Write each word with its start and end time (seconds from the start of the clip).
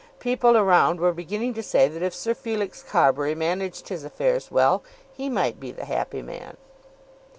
People 0.17 0.57
around 0.57 0.99
were 0.99 1.13
beginning 1.13 1.53
to 1.53 1.61
say 1.61 1.87
that 1.87 2.01
if 2.01 2.15
Sir 2.15 2.33
Felix 2.33 2.81
Carbury 2.81 3.35
managed 3.35 3.89
his 3.89 4.03
affairs 4.03 4.49
well 4.49 4.81
he 5.13 5.29
might 5.29 5.59
be 5.59 5.71
the 5.71 5.85
happy 5.85 6.23
man. 6.23 6.57